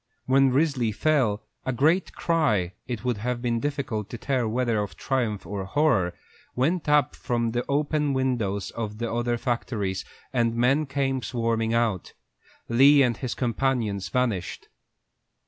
When 0.25 0.49
Risley 0.49 0.91
fell, 0.91 1.43
a 1.63 1.71
great 1.71 2.13
cry, 2.13 2.73
it 2.87 3.05
would 3.05 3.17
have 3.17 3.39
been 3.39 3.59
difficult 3.59 4.09
to 4.09 4.17
tell 4.17 4.47
whether 4.47 4.79
of 4.81 4.95
triumph 4.97 5.45
or 5.45 5.63
horror, 5.63 6.15
went 6.55 6.89
up 6.89 7.15
from 7.15 7.51
the 7.51 7.63
open 7.69 8.13
windows 8.13 8.71
of 8.71 8.97
the 8.97 9.13
other 9.13 9.37
factories, 9.37 10.03
and 10.33 10.55
men 10.55 10.87
came 10.87 11.21
swarming 11.21 11.75
out. 11.75 12.13
Lee 12.67 13.03
and 13.03 13.17
his 13.17 13.35
companions 13.35 14.09
vanished. 14.09 14.69